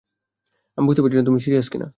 [0.77, 1.87] আমি বুঝতে পারছি না তুমি সিরিয়াস কিনা।